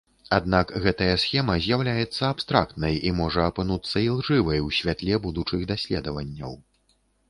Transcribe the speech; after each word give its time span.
Аднак 0.35 0.71
гэтая 0.85 1.09
схема 1.23 1.57
з'яўляецца 1.65 2.23
абстрактнай 2.31 2.99
і 3.11 3.13
можа 3.21 3.47
апынуцца 3.53 3.95
ілжывай 4.09 4.59
ў 4.67 4.83
святле 4.83 5.25
будучых 5.31 5.59
даследаванняў. 5.77 6.63